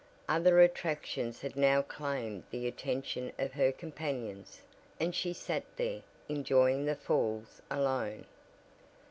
[0.27, 4.63] Other attractions had now claimed the attention of her companions,
[4.99, 8.25] and she sat there, enjoying the falls alone.